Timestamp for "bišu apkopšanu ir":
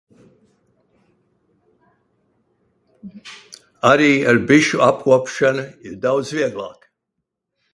4.47-6.01